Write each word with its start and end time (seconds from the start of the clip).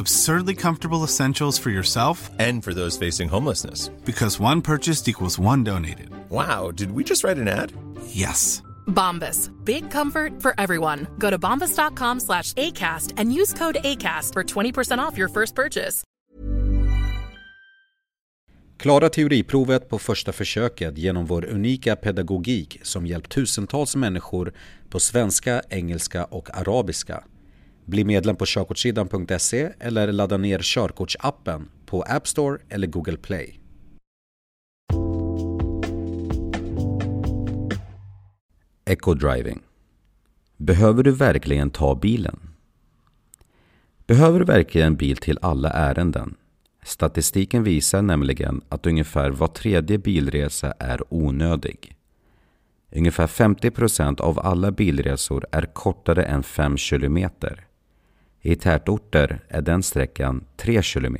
Absurdly 0.00 0.54
comfortable 0.54 1.04
essentials 1.04 1.58
for 1.58 1.70
yourself 1.70 2.30
And 2.38 2.64
for 2.64 2.74
those 2.74 2.98
facing 3.06 3.28
homelessness. 3.30 3.90
because 4.04 4.40
one 4.40 4.62
purchased 4.62 5.08
equals 5.08 5.38
one 5.38 5.64
donated. 5.64 6.08
Wow, 6.30 6.70
did 6.74 6.90
we 6.92 7.04
just 7.04 7.22
write 7.24 7.40
an 7.40 7.48
ad? 7.48 7.72
Yes. 8.06 8.62
Bombas. 8.86 9.50
Big 9.64 9.90
comfort 9.90 10.32
for 10.42 10.54
everyone. 10.58 11.06
Go 11.18 11.30
to 11.30 11.38
bombas.com 11.38 12.20
slash 12.20 12.54
ACAST 12.54 13.12
and 13.18 13.32
use 13.40 13.52
code 13.58 13.78
ACAST 13.84 14.32
for 14.32 14.42
20% 14.44 14.98
off 15.08 15.18
your 15.18 15.28
first 15.28 15.54
purchase. 15.54 16.02
Klara 18.78 19.08
teoriprovet 19.08 19.88
på 19.88 19.98
första 19.98 20.32
försöket 20.32 20.98
genom 20.98 21.26
vår 21.26 21.44
unika 21.44 21.96
pedagogik 21.96 22.78
som 22.82 23.06
hjälpt 23.06 23.32
tusentals 23.32 23.96
människor 23.96 24.52
på 24.88 25.00
svenska, 25.00 25.62
engelska 25.70 26.24
och 26.24 26.56
arabiska. 26.58 27.24
Bli 27.90 28.04
medlem 28.04 28.36
på 28.36 28.44
körkortssidan.se 28.46 29.72
eller 29.80 30.12
ladda 30.12 30.36
ner 30.36 30.60
körkortsappen 30.62 31.68
på 31.86 32.02
App 32.02 32.28
Store 32.28 32.58
eller 32.68 32.86
Google 32.86 33.16
Play. 33.16 33.60
Eco 38.84 39.14
Driving 39.14 39.60
Behöver 40.56 41.02
du 41.02 41.10
verkligen 41.12 41.70
ta 41.70 41.94
bilen? 41.94 42.40
Behöver 44.06 44.38
du 44.38 44.44
verkligen 44.44 44.96
bil 44.96 45.16
till 45.16 45.38
alla 45.42 45.70
ärenden? 45.70 46.34
Statistiken 46.82 47.64
visar 47.64 48.02
nämligen 48.02 48.60
att 48.68 48.86
ungefär 48.86 49.30
var 49.30 49.48
tredje 49.48 49.98
bilresa 49.98 50.74
är 50.78 51.02
onödig. 51.08 51.94
Ungefär 52.90 53.26
50% 53.26 54.20
av 54.20 54.38
alla 54.38 54.70
bilresor 54.70 55.46
är 55.52 55.62
kortare 55.62 56.22
än 56.22 56.42
5 56.42 56.76
km. 56.76 57.18
I 58.42 58.56
tätorter 58.56 59.40
är 59.48 59.62
den 59.62 59.82
sträckan 59.82 60.44
3 60.56 60.82
km. 60.82 61.16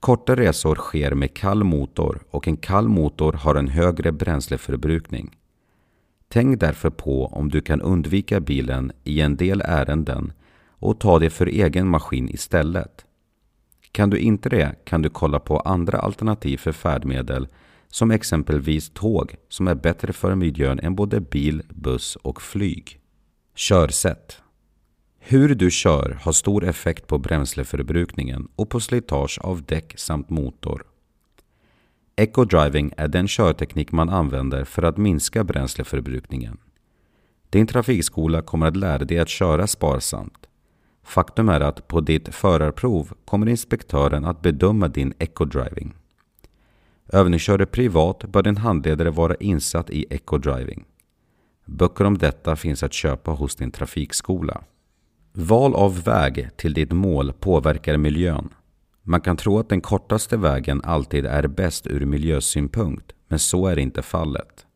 Korta 0.00 0.36
resor 0.36 0.74
sker 0.74 1.14
med 1.14 1.34
kall 1.34 1.64
motor 1.64 2.22
och 2.30 2.48
en 2.48 2.56
kall 2.56 2.88
motor 2.88 3.32
har 3.32 3.54
en 3.54 3.68
högre 3.68 4.12
bränsleförbrukning. 4.12 5.36
Tänk 6.28 6.60
därför 6.60 6.90
på 6.90 7.26
om 7.26 7.48
du 7.48 7.60
kan 7.60 7.80
undvika 7.80 8.40
bilen 8.40 8.92
i 9.04 9.20
en 9.20 9.36
del 9.36 9.62
ärenden 9.64 10.32
och 10.68 11.00
ta 11.00 11.18
det 11.18 11.30
för 11.30 11.46
egen 11.46 11.88
maskin 11.88 12.28
istället. 12.28 13.04
Kan 13.92 14.10
du 14.10 14.18
inte 14.18 14.48
det 14.48 14.74
kan 14.84 15.02
du 15.02 15.08
kolla 15.08 15.40
på 15.40 15.58
andra 15.58 15.98
alternativ 15.98 16.56
för 16.56 16.72
färdmedel 16.72 17.48
som 17.88 18.10
exempelvis 18.10 18.90
tåg 18.90 19.34
som 19.48 19.68
är 19.68 19.74
bättre 19.74 20.12
för 20.12 20.34
miljön 20.34 20.80
än 20.80 20.94
både 20.94 21.20
bil, 21.20 21.62
buss 21.68 22.16
och 22.16 22.42
flyg. 22.42 23.00
Körsätt 23.54 24.42
hur 25.22 25.54
du 25.54 25.70
kör 25.70 26.18
har 26.22 26.32
stor 26.32 26.64
effekt 26.64 27.06
på 27.06 27.18
bränsleförbrukningen 27.18 28.48
och 28.56 28.68
på 28.68 28.80
slitage 28.80 29.38
av 29.42 29.62
däck 29.62 29.94
samt 29.96 30.30
motor. 30.30 30.84
Eco-driving 32.16 32.92
är 32.96 33.08
den 33.08 33.28
körteknik 33.28 33.92
man 33.92 34.08
använder 34.08 34.64
för 34.64 34.82
att 34.82 34.96
minska 34.96 35.44
bränsleförbrukningen. 35.44 36.58
Din 37.50 37.66
trafikskola 37.66 38.42
kommer 38.42 38.66
att 38.66 38.76
lära 38.76 39.04
dig 39.04 39.18
att 39.18 39.28
köra 39.28 39.66
sparsamt. 39.66 40.46
Faktum 41.02 41.48
är 41.48 41.60
att 41.60 41.88
på 41.88 42.00
ditt 42.00 42.34
förarprov 42.34 43.12
kommer 43.24 43.48
inspektören 43.48 44.24
att 44.24 44.42
bedöma 44.42 44.88
din 44.88 45.12
eco-driving. 45.18 45.92
Övningskör 47.12 47.58
du 47.58 47.66
privat 47.66 48.24
bör 48.24 48.42
din 48.42 48.56
handledare 48.56 49.10
vara 49.10 49.34
insatt 49.34 49.90
i 49.90 50.06
eco-driving. 50.10 50.84
Böcker 51.64 52.04
om 52.04 52.18
detta 52.18 52.56
finns 52.56 52.82
att 52.82 52.92
köpa 52.92 53.30
hos 53.30 53.56
din 53.56 53.70
trafikskola. 53.70 54.64
Val 55.32 55.74
av 55.74 56.02
väg 56.02 56.48
till 56.56 56.74
ditt 56.74 56.92
mål 56.92 57.32
påverkar 57.32 57.96
miljön. 57.96 58.48
Man 59.02 59.20
kan 59.20 59.36
tro 59.36 59.58
att 59.58 59.68
den 59.68 59.80
kortaste 59.80 60.36
vägen 60.36 60.80
alltid 60.84 61.26
är 61.26 61.46
bäst 61.46 61.86
ur 61.86 62.04
miljösynpunkt, 62.04 63.12
men 63.28 63.38
så 63.38 63.66
är 63.66 63.78
inte 63.78 64.02
fallet. 64.02 64.66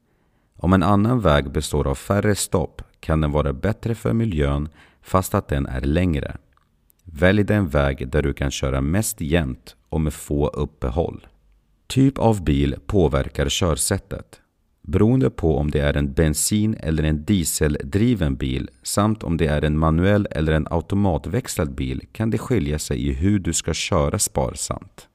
Om 0.56 0.72
en 0.72 0.82
annan 0.82 1.20
väg 1.20 1.50
består 1.50 1.86
av 1.86 1.94
färre 1.94 2.34
stopp 2.34 2.82
kan 3.00 3.20
den 3.20 3.32
vara 3.32 3.52
bättre 3.52 3.94
för 3.94 4.12
miljön 4.12 4.68
fast 5.02 5.34
att 5.34 5.48
den 5.48 5.66
är 5.66 5.80
längre. 5.80 6.36
Välj 7.04 7.44
den 7.44 7.68
väg 7.68 8.08
där 8.08 8.22
du 8.22 8.32
kan 8.32 8.50
köra 8.50 8.80
mest 8.80 9.20
jämnt 9.20 9.76
och 9.88 10.00
med 10.00 10.14
få 10.14 10.48
uppehåll. 10.48 11.26
Typ 11.86 12.18
av 12.18 12.44
bil 12.44 12.76
påverkar 12.86 13.48
körsättet. 13.48 14.40
Beroende 14.86 15.30
på 15.30 15.58
om 15.58 15.70
det 15.70 15.80
är 15.80 15.96
en 15.96 16.12
bensin 16.12 16.76
eller 16.80 17.02
en 17.02 17.24
dieseldriven 17.24 18.36
bil 18.36 18.70
samt 18.82 19.22
om 19.22 19.36
det 19.36 19.46
är 19.46 19.62
en 19.62 19.78
manuell 19.78 20.28
eller 20.30 20.52
en 20.52 20.66
automatväxlad 20.70 21.74
bil 21.74 22.02
kan 22.12 22.30
det 22.30 22.38
skilja 22.38 22.78
sig 22.78 23.08
i 23.08 23.12
hur 23.12 23.38
du 23.38 23.52
ska 23.52 23.74
köra 23.74 24.18
sparsamt. 24.18 25.08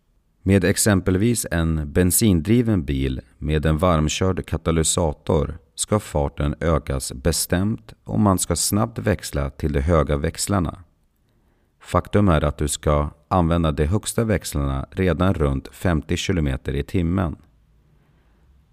Med 0.44 0.63
exempelvis 0.63 1.46
en 1.52 1.94
bensindriven 1.94 2.85
bil 2.85 3.22
med 3.38 3.66
en 3.66 3.78
varmkörd 3.78 4.46
katalysator 4.46 5.57
ska 5.75 6.00
farten 6.00 6.56
ökas 6.59 7.13
bestämt 7.13 7.94
och 8.03 8.19
man 8.19 8.40
ska 8.40 8.56
snabbt 8.56 9.00
växla 9.00 9.50
till 9.50 9.74
de 9.74 9.81
höga 9.81 10.18
växlarna. 10.18 10.84
Faktum 11.81 12.30
är 12.30 12.44
att 12.44 12.57
du 12.57 12.68
ska 12.68 13.09
använda 13.28 13.72
de 13.72 13.86
högsta 13.86 14.24
växlarna 14.24 14.88
redan 14.91 15.34
runt 15.34 15.68
50 15.72 16.18
km 16.18 16.47
i 16.66 16.84
timmen. 16.84 17.36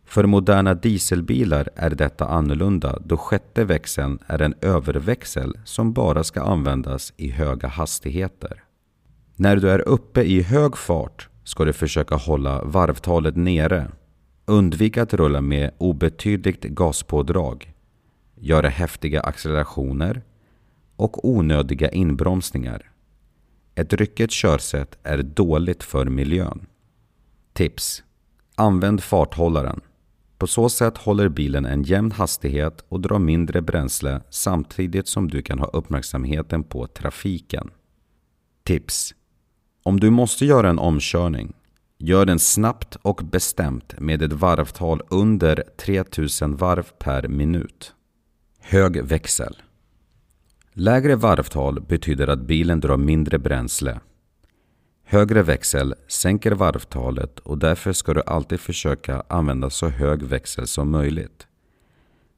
För 0.07 0.27
moderna 0.27 0.75
dieselbilar 0.75 1.69
är 1.75 1.91
detta 1.91 2.27
annorlunda 2.27 2.99
då 3.05 3.17
sjätte 3.17 3.65
växeln 3.65 4.19
är 4.27 4.43
en 4.43 4.55
överväxel 4.61 5.59
som 5.65 5.93
bara 5.93 6.25
ska 6.25 6.43
användas 6.43 7.13
i 7.17 7.31
höga 7.31 7.69
hastigheter. 7.69 8.63
När 9.37 9.57
du 9.57 9.71
är 9.71 9.89
uppe 9.89 10.23
i 10.23 10.43
hög 10.43 10.77
fart 10.77 11.29
ska 11.45 11.65
du 11.65 11.73
försöka 11.73 12.15
hålla 12.15 12.63
varvtalet 12.65 13.37
nere. 13.37 13.91
Undvik 14.45 14.97
att 14.97 15.15
rulla 15.15 15.41
med 15.41 15.71
obetydligt 15.79 16.65
gaspådrag, 16.65 17.73
göra 18.35 18.69
häftiga 18.69 19.21
accelerationer 19.21 20.23
och 20.97 21.29
onödiga 21.29 21.89
inbromsningar. 21.89 22.91
Ett 23.75 23.93
ryckigt 23.93 24.33
körsätt 24.33 24.99
är 25.03 25.23
dåligt 25.23 25.83
för 25.83 26.05
miljön. 26.05 26.67
Tips! 27.53 28.03
Använd 28.55 29.03
farthållaren. 29.03 29.81
På 30.39 30.47
så 30.47 30.69
sätt 30.69 30.99
håller 30.99 31.29
bilen 31.29 31.67
en 31.67 31.83
jämn 31.83 32.13
hastighet 32.13 32.85
och 32.89 33.01
drar 33.01 33.19
mindre 33.19 33.63
bränsle 33.63 34.21
samtidigt 34.31 35.09
som 35.09 35.29
du 35.29 35.43
kan 35.43 35.59
ha 35.59 35.67
uppmärksamheten 35.67 36.65
på 36.65 36.87
trafiken. 36.87 37.71
Tips! 38.65 39.15
Om 39.83 40.01
du 40.01 40.11
måste 40.11 40.47
göra 40.47 40.71
en 40.71 40.79
omkörning, 40.79 41.53
gör 41.99 42.27
den 42.27 42.39
snabbt 42.39 42.97
och 43.03 43.21
bestämt 43.25 44.01
med 44.01 44.23
ett 44.23 44.33
varvtal 44.33 45.03
under 45.09 45.63
3000 45.79 46.57
varv 46.57 46.87
per 46.99 47.29
minut. 47.29 47.93
Hög 48.61 49.05
växel. 49.05 49.57
Lägre 50.73 51.17
varvtal 51.17 51.81
betyder 51.81 52.29
att 52.29 52.47
bilen 52.47 52.81
drar 52.81 52.97
mindre 52.97 53.39
bränsle. 53.39 54.01
Högre 55.09 55.43
växel 55.43 55.95
sänker 56.09 56.53
varvtalet 56.53 57.39
och 57.39 57.59
därför 57.59 57.93
ska 57.93 58.15
du 58.15 58.23
alltid 58.27 58.61
försöka 58.61 59.23
använda 59.29 59.71
så 59.71 59.89
hög 59.89 60.23
växel 60.23 60.67
som 60.67 60.91
möjligt. 60.91 61.47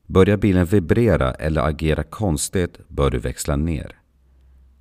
Börjar 0.07 0.37
bilen 0.37 0.67
vibrera 0.67 1.35
eller 1.35 1.61
agera 1.61 2.03
konstigt 2.03 2.79
bör 2.89 3.11
du 3.11 3.19
växla 3.19 3.57
ner. 3.57 4.01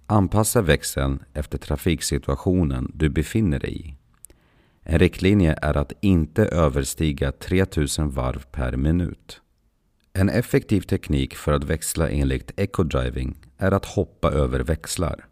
Anpassa 0.08 0.62
växeln 0.62 1.24
efter 1.34 1.58
trafiksituationen 1.58 2.92
du 2.94 3.10
befinner 3.10 3.60
dig 3.60 3.88
i. 3.88 3.96
En 4.84 5.00
riktlinje 5.00 5.56
är 5.62 5.78
att 5.78 5.94
inte 6.02 6.46
överstiga 6.46 7.32
3000 7.32 8.10
varv 8.10 8.46
per 8.52 8.78
minut. 8.78 9.42
En 10.14 10.30
effektiv 10.30 10.82
teknik 10.82 11.36
för 11.36 11.54
att 11.54 11.64
växla 11.64 12.10
enligt 12.10 12.60
ecodriving 12.60 13.38
är 13.58 13.72
att 13.72 13.86
hoppa 13.86 14.32
över 14.32 14.60
växlar. 14.60 15.26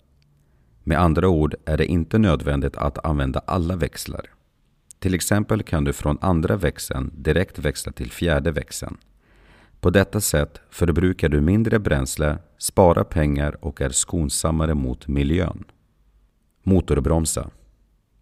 Med 0.87 0.99
andra 0.99 1.27
ord 1.27 1.55
är 1.65 1.77
det 1.77 1.85
inte 1.85 2.17
nödvändigt 2.17 2.77
att 2.77 3.05
använda 3.05 3.41
alla 3.45 3.75
växlar. 3.75 4.29
Till 4.99 5.13
exempel 5.13 5.63
kan 5.63 5.83
du 5.83 5.93
från 5.93 6.17
andra 6.21 6.55
växeln 6.55 7.11
direkt 7.15 7.59
växla 7.59 7.91
till 7.91 8.11
fjärde 8.11 8.51
växeln. 8.51 8.97
På 9.79 9.89
detta 9.89 10.21
sätt 10.21 10.61
förbrukar 10.69 11.29
du 11.29 11.41
mindre 11.41 11.79
bränsle, 11.79 12.37
sparar 12.57 13.03
pengar 13.03 13.65
och 13.65 13.81
är 13.81 13.89
skonsammare 13.89 14.73
mot 14.73 15.07
miljön. 15.07 15.63
Motorbromsa 16.63 17.49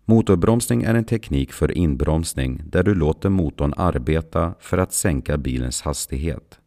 Motorbromsning 0.06 0.84
är 0.84 0.96
en 0.96 1.06
teknik 1.06 1.54
för 1.54 1.78
inbromsning 1.78 2.62
där 2.66 2.84
du 2.84 2.96
låter 2.96 3.30
motorn 3.30 3.74
arbeta 3.78 4.54
för 4.60 4.78
att 4.78 4.94
sänka 4.94 5.38
bilens 5.38 5.82
hastighet. 5.82 6.60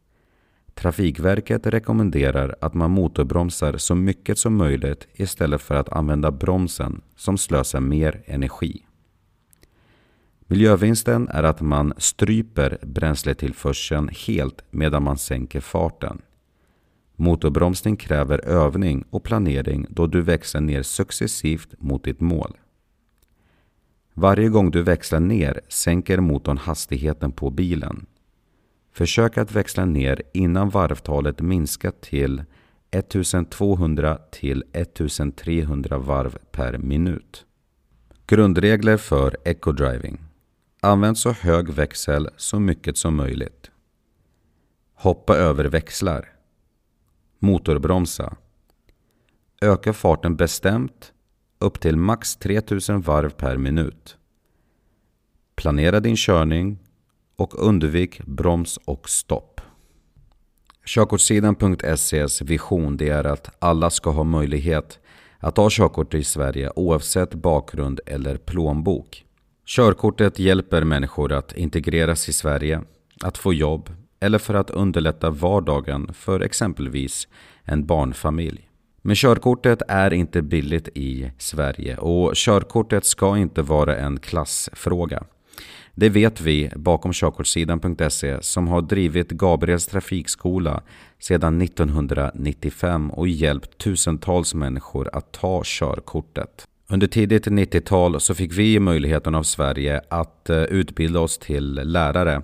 Trafikverket 0.77 1.67
rekommenderar 1.67 2.55
att 2.61 2.73
man 2.73 2.91
motorbromsar 2.91 3.77
så 3.77 3.95
mycket 3.95 4.37
som 4.37 4.55
möjligt 4.55 5.07
istället 5.13 5.61
för 5.61 5.75
att 5.75 5.89
använda 5.89 6.31
bromsen 6.31 7.01
som 7.15 7.37
slösar 7.37 7.79
mer 7.79 8.23
energi. 8.25 8.85
Miljövinsten 10.47 11.27
är 11.27 11.43
att 11.43 11.61
man 11.61 11.93
stryper 11.97 12.77
bränsletillförseln 12.81 14.09
helt 14.27 14.63
medan 14.71 15.03
man 15.03 15.17
sänker 15.17 15.59
farten. 15.59 16.21
Motorbromsning 17.15 17.95
kräver 17.95 18.45
övning 18.45 19.03
och 19.09 19.23
planering 19.23 19.85
då 19.89 20.07
du 20.07 20.21
växlar 20.21 20.61
ner 20.61 20.81
successivt 20.81 21.73
mot 21.79 22.03
ditt 22.03 22.19
mål. 22.19 22.57
Varje 24.13 24.49
gång 24.49 24.71
du 24.71 24.83
växlar 24.83 25.19
ner 25.19 25.61
sänker 25.67 26.19
motorn 26.19 26.57
hastigheten 26.57 27.31
på 27.31 27.49
bilen. 27.49 28.05
Försök 28.97 29.37
att 29.37 29.51
växla 29.51 29.85
ner 29.85 30.21
innan 30.33 30.69
varvtalet 30.69 31.41
minskat 31.41 32.01
till 32.01 32.43
1200 32.91 34.17
till 34.31 34.63
1300 34.73 35.97
varv 35.97 36.37
per 36.51 36.77
minut. 36.77 37.45
Grundregler 38.27 38.97
för 38.97 39.37
ecodriving 39.45 40.19
Använd 40.81 41.17
så 41.17 41.31
hög 41.31 41.69
växel 41.69 42.29
så 42.37 42.59
mycket 42.59 42.97
som 42.97 43.15
möjligt. 43.15 43.71
Hoppa 44.93 45.35
över 45.35 45.65
växlar. 45.65 46.29
Motorbromsa. 47.39 48.35
Öka 49.61 49.93
farten 49.93 50.35
bestämt 50.35 51.13
upp 51.59 51.79
till 51.79 51.97
max 51.97 52.35
3000 52.35 53.01
varv 53.01 53.29
per 53.29 53.57
minut. 53.57 54.17
Planera 55.55 55.99
din 55.99 56.15
körning 56.15 56.79
och 57.37 57.67
undvik 57.67 58.21
broms 58.25 58.79
och 58.85 59.09
stopp. 59.09 59.61
Körkortssidan.ses 60.85 62.41
vision 62.41 62.97
det 62.97 63.09
är 63.09 63.23
att 63.23 63.55
alla 63.59 63.89
ska 63.89 64.09
ha 64.09 64.23
möjlighet 64.23 64.99
att 65.39 65.55
ta 65.55 65.67
körkort 65.71 66.13
i 66.13 66.23
Sverige 66.23 66.71
oavsett 66.75 67.33
bakgrund 67.33 67.99
eller 68.05 68.37
plånbok. 68.37 69.25
Körkortet 69.65 70.39
hjälper 70.39 70.83
människor 70.83 71.33
att 71.33 71.57
integreras 71.57 72.29
i 72.29 72.33
Sverige, 72.33 72.81
att 73.23 73.37
få 73.37 73.53
jobb 73.53 73.89
eller 74.19 74.39
för 74.39 74.53
att 74.53 74.69
underlätta 74.69 75.29
vardagen 75.29 76.13
för 76.13 76.39
exempelvis 76.39 77.27
en 77.63 77.85
barnfamilj. 77.85 78.69
Men 79.01 79.15
körkortet 79.15 79.81
är 79.87 80.13
inte 80.13 80.41
billigt 80.41 80.87
i 80.93 81.31
Sverige 81.37 81.97
och 81.97 82.35
körkortet 82.35 83.05
ska 83.05 83.37
inte 83.37 83.61
vara 83.61 83.97
en 83.97 84.19
klassfråga. 84.19 85.23
Det 85.95 86.09
vet 86.09 86.41
vi 86.41 86.71
bakom 86.75 87.13
körkortssidan.se 87.13 88.37
som 88.41 88.67
har 88.67 88.81
drivit 88.81 89.29
Gabriels 89.29 89.87
trafikskola 89.87 90.81
sedan 91.19 91.61
1995 91.61 93.11
och 93.11 93.27
hjälpt 93.27 93.77
tusentals 93.77 94.53
människor 94.53 95.09
att 95.13 95.31
ta 95.31 95.61
körkortet. 95.65 96.67
Under 96.89 97.07
tidigt 97.07 97.47
90-tal 97.47 98.21
så 98.21 98.35
fick 98.35 98.53
vi 98.53 98.79
möjligheten 98.79 99.35
av 99.35 99.43
Sverige 99.43 100.01
att 100.09 100.49
eh, 100.49 100.63
utbilda 100.63 101.19
oss 101.19 101.37
till 101.37 101.73
lärare 101.73 102.41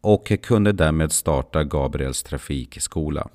och 0.00 0.32
kunde 0.42 0.72
därmed 0.72 1.12
starta 1.12 1.64
Gabriels 1.64 2.22
trafikskola. 2.22 3.28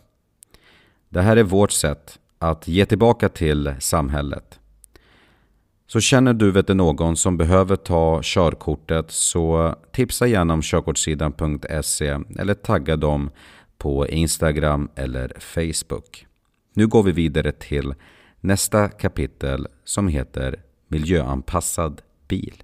Det 1.10 1.22
här 1.22 1.38
är 1.38 1.44
vårt 1.44 1.72
sätt 1.72 2.20
att 2.40 2.68
ge 2.68 2.86
tillbaka 2.86 3.30
till 3.30 3.74
samhället. 3.80 4.61
Så 5.92 6.00
känner 6.00 6.34
du 6.34 6.52
vet 6.52 6.68
någon 6.68 7.18
som 7.18 7.38
behöver 7.38 7.76
ta 7.76 8.20
körkortet 8.24 9.12
så 9.12 9.76
tipsa 9.92 10.28
gärna 10.28 10.54
om 10.54 10.62
körkortssidan.se 10.62 12.20
eller 12.40 12.54
tagga 12.54 12.96
dem 12.96 13.30
på 13.78 14.08
Instagram 14.08 14.90
eller 14.96 15.34
Facebook. 15.40 16.26
Nu 16.74 16.88
går 16.88 17.04
vi 17.04 17.12
vidare 17.12 17.52
till 17.52 17.94
nästa 18.42 18.90
kapitel 18.90 19.68
som 19.84 20.08
heter 20.08 20.56
Miljöanpassad 20.88 22.02
bil. 22.28 22.64